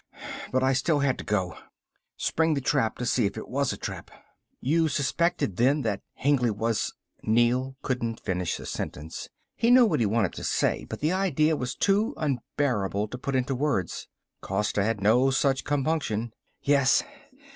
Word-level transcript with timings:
But 0.51 0.63
I 0.63 0.73
still 0.73 1.01
had 1.01 1.19
to 1.19 1.23
go. 1.23 1.55
Spring 2.17 2.55
the 2.55 2.59
trap 2.59 2.97
to 2.97 3.05
see 3.05 3.27
if 3.27 3.37
it 3.37 3.47
was 3.47 3.71
a 3.71 3.77
trap." 3.77 4.09
"You 4.59 4.87
suspected 4.87 5.57
then 5.57 5.83
that 5.83 6.01
Hengly 6.15 6.49
was" 6.49 6.91
Neel 7.21 7.75
couldn't 7.83 8.19
finish 8.19 8.57
the 8.57 8.65
sentence. 8.65 9.29
He 9.55 9.69
knew 9.69 9.85
what 9.85 9.99
he 9.99 10.07
wanted 10.07 10.33
to 10.33 10.43
say, 10.43 10.85
but 10.85 11.01
the 11.01 11.11
idea 11.11 11.55
was 11.55 11.75
too 11.75 12.15
unbearable 12.17 13.09
to 13.09 13.17
put 13.19 13.35
into 13.35 13.53
words. 13.53 14.07
Costa 14.41 14.83
had 14.83 15.01
no 15.01 15.29
such 15.29 15.65
compunction. 15.65 16.33
"Yes. 16.63 17.03